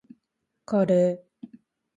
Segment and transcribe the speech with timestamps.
[0.65, 1.23] カレー